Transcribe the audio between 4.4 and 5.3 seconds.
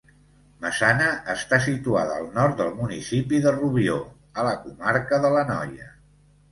a la comarca